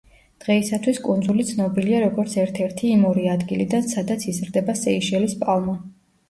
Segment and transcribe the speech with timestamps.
[0.43, 5.79] დღეისათვის კუნძული ცნობილია, როგორც ერთ-ერთი იმ ორი ადგილიდან, სადაც იზრდება სეიშელის პალმა.